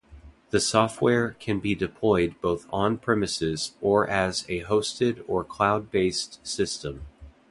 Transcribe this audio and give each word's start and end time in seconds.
The 0.49 0.59
software 0.59 1.33
can 1.33 1.59
be 1.59 1.75
deployed 1.75 2.33
both 2.41 2.65
on-premises 2.73 3.75
or 3.81 4.09
as 4.09 4.47
a 4.49 4.63
hosted 4.63 5.23
or 5.27 5.43
cloud-based 5.43 6.39
system. 6.43 7.05